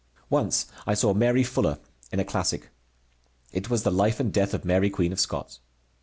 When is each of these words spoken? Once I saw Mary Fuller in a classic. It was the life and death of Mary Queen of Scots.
Once 0.31 0.65
I 0.87 0.95
saw 0.95 1.13
Mary 1.13 1.43
Fuller 1.43 1.77
in 2.11 2.19
a 2.19 2.25
classic. 2.25 2.69
It 3.51 3.69
was 3.69 3.83
the 3.83 3.91
life 3.91 4.19
and 4.19 4.33
death 4.33 4.55
of 4.55 4.65
Mary 4.65 4.89
Queen 4.89 5.13
of 5.13 5.19
Scots. 5.19 5.59